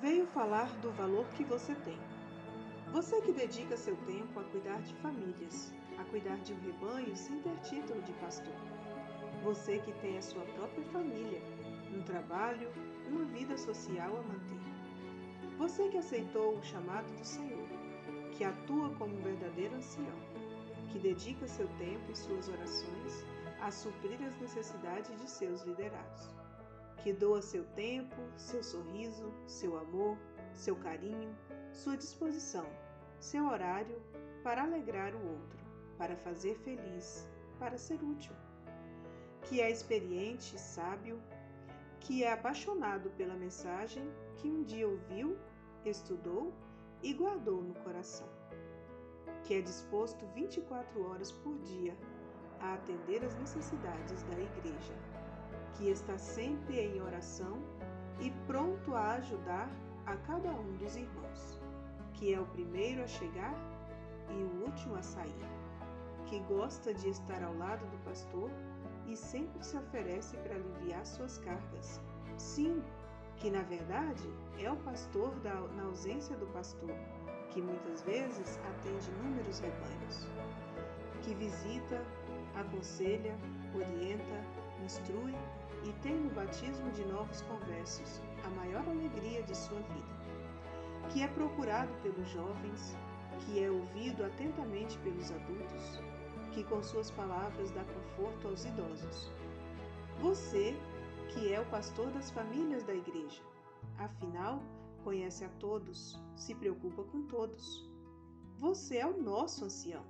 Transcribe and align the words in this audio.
veio 0.00 0.26
falar 0.28 0.68
do 0.80 0.90
valor 0.92 1.26
que 1.36 1.44
você 1.44 1.74
tem. 1.74 1.98
Você 2.90 3.20
que 3.20 3.32
dedica 3.32 3.76
seu 3.76 3.94
tempo 3.98 4.40
a 4.40 4.44
cuidar 4.44 4.80
de 4.80 4.94
famílias, 4.94 5.72
a 5.98 6.04
cuidar 6.04 6.36
de 6.38 6.54
um 6.54 6.60
rebanho 6.60 7.14
sem 7.14 7.38
ter 7.40 7.54
título 7.58 8.00
de 8.02 8.12
pastor. 8.14 8.54
Você 9.42 9.78
que 9.78 9.92
tem 10.00 10.16
a 10.16 10.22
sua 10.22 10.42
própria 10.42 10.84
família, 10.86 11.42
um 11.94 12.02
trabalho, 12.02 12.70
uma 13.08 13.24
vida 13.26 13.58
social 13.58 14.16
a 14.16 14.22
manter. 14.22 14.60
Você 15.58 15.88
que 15.90 15.98
aceitou 15.98 16.56
o 16.56 16.64
chamado 16.64 17.14
do 17.18 17.24
Senhor, 17.24 17.68
que 18.32 18.42
atua 18.42 18.88
como 18.94 19.14
um 19.14 19.22
verdadeiro 19.22 19.76
ancião, 19.76 20.18
que 20.90 20.98
dedica 20.98 21.46
seu 21.46 21.68
tempo 21.76 22.10
e 22.10 22.16
suas 22.16 22.48
orações 22.48 23.26
a 23.60 23.70
suprir 23.70 24.18
as 24.26 24.34
necessidades 24.40 25.14
de 25.20 25.28
seus 25.28 25.62
liderados, 25.62 26.34
que 27.02 27.12
doa 27.12 27.40
seu 27.40 27.64
tempo, 27.74 28.16
seu 28.36 28.62
sorriso, 28.62 29.32
seu 29.46 29.78
amor, 29.78 30.18
seu 30.52 30.76
carinho, 30.76 31.34
sua 31.72 31.96
disposição, 31.96 32.66
seu 33.18 33.46
horário 33.46 34.00
para 34.42 34.62
alegrar 34.62 35.14
o 35.14 35.28
outro, 35.32 35.58
para 35.96 36.16
fazer 36.16 36.56
feliz, 36.56 37.28
para 37.58 37.78
ser 37.78 38.02
útil. 38.02 38.34
Que 39.42 39.60
é 39.60 39.70
experiente, 39.70 40.58
sábio, 40.58 41.20
que 42.00 42.22
é 42.22 42.32
apaixonado 42.32 43.10
pela 43.10 43.34
mensagem 43.34 44.04
que 44.36 44.48
um 44.48 44.62
dia 44.62 44.86
ouviu, 44.86 45.38
estudou 45.84 46.52
e 47.02 47.12
guardou 47.14 47.62
no 47.62 47.74
coração. 47.74 48.28
Que 49.44 49.54
é 49.54 49.60
disposto 49.62 50.26
24 50.34 51.02
horas 51.02 51.32
por 51.32 51.58
dia 51.60 51.96
a 52.60 52.74
atender 52.74 53.24
as 53.24 53.34
necessidades 53.36 54.22
da 54.24 54.38
igreja. 54.38 54.94
Que 55.74 55.88
está 55.88 56.18
sempre 56.18 56.78
em 56.78 57.00
oração 57.00 57.58
e 58.20 58.30
pronto 58.46 58.94
a 58.94 59.12
ajudar 59.12 59.70
a 60.06 60.16
cada 60.16 60.50
um 60.50 60.76
dos 60.76 60.96
irmãos, 60.96 61.58
que 62.14 62.34
é 62.34 62.40
o 62.40 62.46
primeiro 62.46 63.02
a 63.02 63.06
chegar 63.06 63.54
e 64.28 64.42
o 64.42 64.64
último 64.64 64.96
a 64.96 65.02
sair, 65.02 65.48
que 66.26 66.38
gosta 66.40 66.92
de 66.92 67.08
estar 67.08 67.42
ao 67.42 67.56
lado 67.56 67.84
do 67.86 68.04
pastor 68.04 68.50
e 69.06 69.16
sempre 69.16 69.64
se 69.64 69.76
oferece 69.76 70.36
para 70.38 70.54
aliviar 70.54 71.04
suas 71.06 71.38
cargas. 71.38 72.00
Sim, 72.36 72.82
que 73.36 73.50
na 73.50 73.62
verdade 73.62 74.28
é 74.58 74.70
o 74.70 74.76
pastor 74.76 75.34
da, 75.40 75.54
na 75.54 75.84
ausência 75.84 76.36
do 76.36 76.46
pastor, 76.48 76.94
que 77.50 77.60
muitas 77.60 78.02
vezes 78.02 78.58
atende 78.58 79.10
inúmeros 79.10 79.58
rebanhos, 79.60 80.28
que 81.22 81.34
visita, 81.34 82.04
aconselha, 82.54 83.36
orienta, 83.74 84.44
instrui 84.84 85.34
e 85.84 85.92
tem 86.02 86.14
no 86.14 86.30
batismo 86.30 86.90
de 86.92 87.04
novos 87.06 87.40
conversos 87.42 88.20
a 88.44 88.50
maior 88.50 88.86
alegria 88.88 89.42
de 89.42 89.56
sua 89.56 89.80
vida, 89.80 91.10
que 91.10 91.22
é 91.22 91.28
procurado 91.28 91.92
pelos 92.02 92.28
jovens, 92.28 92.96
que 93.40 93.62
é 93.62 93.70
ouvido 93.70 94.24
atentamente 94.24 94.98
pelos 94.98 95.30
adultos, 95.30 96.00
que 96.52 96.64
com 96.64 96.82
suas 96.82 97.10
palavras 97.10 97.70
dá 97.70 97.84
conforto 97.84 98.48
aos 98.48 98.64
idosos. 98.64 99.30
Você, 100.20 100.76
que 101.28 101.52
é 101.52 101.60
o 101.60 101.66
pastor 101.66 102.10
das 102.10 102.30
famílias 102.30 102.82
da 102.84 102.94
igreja, 102.94 103.42
afinal, 103.98 104.62
conhece 105.02 105.44
a 105.44 105.48
todos, 105.60 106.20
se 106.36 106.54
preocupa 106.54 107.02
com 107.04 107.22
todos. 107.26 107.88
Você 108.58 108.98
é 108.98 109.06
o 109.06 109.22
nosso 109.22 109.64
ancião. 109.64 110.04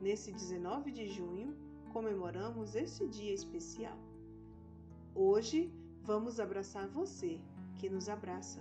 Nesse 0.00 0.32
19 0.32 0.90
de 0.90 1.08
junho, 1.08 1.54
comemoramos 1.94 2.74
este 2.74 3.06
dia 3.06 3.32
especial. 3.32 3.96
Hoje, 5.14 5.72
vamos 6.02 6.40
abraçar 6.40 6.88
você, 6.88 7.40
que 7.76 7.88
nos 7.88 8.08
abraça. 8.08 8.60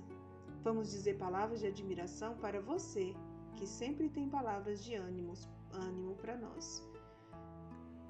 Vamos 0.64 0.92
dizer 0.92 1.18
palavras 1.18 1.62
de 1.62 1.66
admiração 1.66 2.38
para 2.38 2.62
você, 2.62 3.16
que 3.56 3.66
sempre 3.66 4.08
tem 4.08 4.30
palavras 4.30 4.84
de 4.84 4.94
ânimo, 4.94 5.34
para 6.22 6.38
nós. 6.38 6.88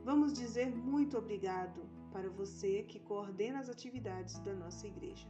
Vamos 0.04 0.34
dizer 0.34 0.76
muito 0.76 1.18
obrigado 1.18 1.82
para 2.12 2.30
você 2.30 2.84
que 2.84 3.00
coordena 3.00 3.60
as 3.60 3.70
atividades 3.70 4.38
da 4.40 4.54
nossa 4.54 4.86
igreja. 4.86 5.30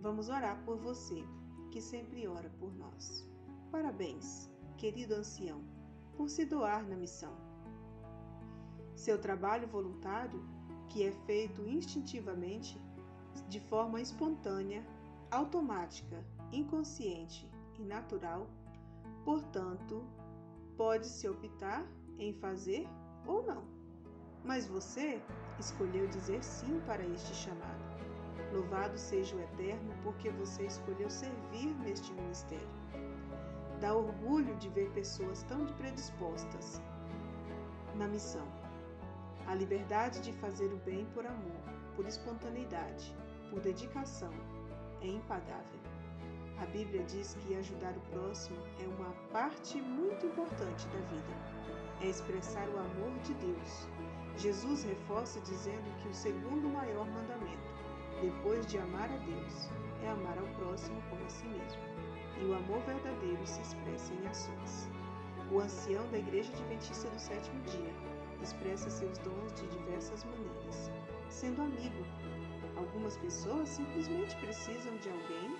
Vamos 0.00 0.30
orar 0.30 0.64
por 0.64 0.78
você, 0.78 1.22
que 1.70 1.82
sempre 1.82 2.26
ora 2.26 2.48
por 2.58 2.74
nós. 2.74 3.28
Parabéns, 3.70 4.50
querido 4.78 5.14
ancião, 5.14 5.62
por 6.16 6.30
se 6.30 6.46
doar 6.46 6.88
na 6.88 6.96
missão. 6.96 7.43
Seu 8.94 9.18
trabalho 9.18 9.66
voluntário, 9.68 10.42
que 10.88 11.04
é 11.04 11.12
feito 11.26 11.66
instintivamente, 11.66 12.80
de 13.48 13.60
forma 13.60 14.00
espontânea, 14.00 14.84
automática, 15.30 16.24
inconsciente 16.52 17.50
e 17.78 17.82
natural, 17.82 18.48
portanto, 19.24 20.04
pode-se 20.76 21.28
optar 21.28 21.84
em 22.18 22.32
fazer 22.34 22.86
ou 23.26 23.42
não. 23.42 23.64
Mas 24.44 24.66
você 24.66 25.20
escolheu 25.58 26.06
dizer 26.08 26.42
sim 26.44 26.80
para 26.86 27.04
este 27.04 27.34
chamado. 27.34 27.84
Louvado 28.52 28.96
seja 28.96 29.34
o 29.34 29.40
Eterno, 29.40 29.92
porque 30.02 30.30
você 30.30 30.66
escolheu 30.66 31.10
servir 31.10 31.74
neste 31.82 32.12
ministério. 32.12 32.68
Dá 33.80 33.94
orgulho 33.94 34.54
de 34.56 34.68
ver 34.68 34.90
pessoas 34.92 35.42
tão 35.44 35.66
predispostas 35.74 36.80
na 37.96 38.06
missão. 38.06 38.46
A 39.46 39.54
liberdade 39.54 40.20
de 40.20 40.32
fazer 40.32 40.72
o 40.72 40.78
bem 40.78 41.04
por 41.12 41.26
amor, 41.26 41.60
por 41.94 42.06
espontaneidade, 42.06 43.14
por 43.50 43.60
dedicação, 43.60 44.32
é 45.02 45.06
impagável. 45.06 45.80
A 46.58 46.66
Bíblia 46.66 47.02
diz 47.04 47.34
que 47.34 47.54
ajudar 47.54 47.94
o 47.94 48.00
próximo 48.12 48.56
é 48.82 48.86
uma 48.86 49.10
parte 49.30 49.82
muito 49.82 50.24
importante 50.24 50.86
da 50.88 50.98
vida. 51.00 51.34
É 52.00 52.06
expressar 52.06 52.66
o 52.68 52.78
amor 52.78 53.18
de 53.22 53.34
Deus. 53.34 53.86
Jesus 54.38 54.84
reforça 54.84 55.38
dizendo 55.40 55.94
que 56.00 56.08
o 56.08 56.14
segundo 56.14 56.66
maior 56.70 57.06
mandamento, 57.06 57.74
depois 58.22 58.66
de 58.66 58.78
amar 58.78 59.10
a 59.12 59.16
Deus, 59.18 59.70
é 60.02 60.08
amar 60.08 60.38
ao 60.38 60.46
próximo 60.54 61.02
como 61.10 61.22
a 61.22 61.28
si 61.28 61.46
mesmo. 61.46 61.82
E 62.40 62.44
o 62.46 62.54
amor 62.54 62.80
verdadeiro 62.80 63.46
se 63.46 63.60
expressa 63.60 64.14
em 64.14 64.26
ações. 64.26 64.88
O 65.52 65.60
ancião 65.60 66.10
da 66.10 66.18
Igreja 66.18 66.50
Adventista 66.52 67.10
do 67.10 67.18
Sétimo 67.18 67.60
Dia 67.64 68.13
expressa 68.44 68.90
seus 68.90 69.16
dons 69.18 69.52
de 69.54 69.66
diversas 69.68 70.22
maneiras, 70.24 70.90
sendo 71.30 71.62
amigo. 71.62 72.04
Algumas 72.76 73.16
pessoas 73.16 73.70
simplesmente 73.70 74.36
precisam 74.36 74.94
de 74.98 75.08
alguém 75.08 75.56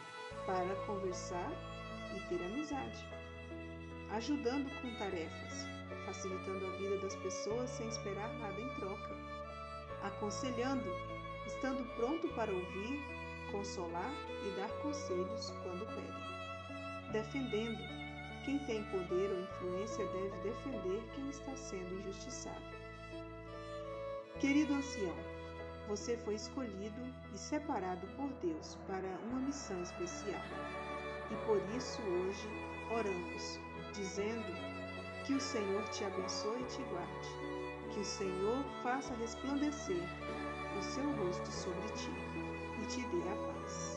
para 0.46 0.74
conversar 0.86 1.50
e 2.14 2.20
ter 2.28 2.44
amizade, 2.44 3.02
ajudando 4.10 4.70
com 4.82 4.94
tarefas, 4.98 5.66
facilitando 6.04 6.66
a 6.66 6.70
vida 6.76 6.98
das 6.98 7.16
pessoas 7.16 7.70
sem 7.70 7.88
esperar 7.88 8.28
nada 8.34 8.60
em 8.60 8.74
troca, 8.74 9.16
aconselhando, 10.02 10.90
estando 11.46 11.82
pronto 11.96 12.28
para 12.34 12.52
ouvir, 12.52 13.00
consolar 13.50 14.12
e 14.46 14.60
dar 14.60 14.68
conselhos 14.82 15.50
quando 15.62 15.86
pedem, 15.86 17.12
defendendo. 17.12 18.04
Quem 18.44 18.58
tem 18.66 18.84
poder 18.84 19.30
ou 19.30 19.40
influência 19.40 20.06
deve 20.08 20.36
defender 20.42 21.02
quem 21.14 21.30
está 21.30 21.56
sendo 21.56 21.98
injustiçado. 22.00 22.73
Querido 24.40 24.74
ancião, 24.74 25.14
você 25.88 26.16
foi 26.16 26.34
escolhido 26.34 27.14
e 27.32 27.38
separado 27.38 28.06
por 28.16 28.28
Deus 28.42 28.76
para 28.86 29.08
uma 29.28 29.40
missão 29.40 29.80
especial. 29.80 30.42
E 31.30 31.46
por 31.46 31.62
isso 31.76 32.02
hoje 32.02 32.48
oramos, 32.90 33.60
dizendo 33.94 34.44
que 35.24 35.34
o 35.34 35.40
Senhor 35.40 35.82
te 35.90 36.04
abençoe 36.04 36.60
e 36.60 36.64
te 36.64 36.82
guarde, 36.82 37.94
que 37.94 38.00
o 38.00 38.04
Senhor 38.04 38.64
faça 38.82 39.14
resplandecer 39.14 40.02
o 40.78 40.82
seu 40.82 41.10
rosto 41.12 41.50
sobre 41.50 41.88
ti 41.92 42.10
e 42.82 42.86
te 42.86 43.00
dê 43.08 43.28
a 43.28 43.36
paz. 43.36 43.93